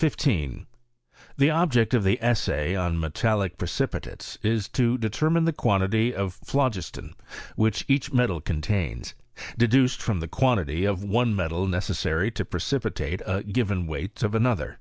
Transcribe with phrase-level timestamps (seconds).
[0.00, 0.66] 1 5.
[1.38, 6.36] The object of the Essay on Metallic Precipi tates is to determine the quantity of
[6.40, 7.12] phlo^slon
[7.54, 9.14] which each metal contains,
[9.56, 14.34] deduced from the quan tity of one metal necessary to precipitate a given weight of
[14.34, 14.80] another.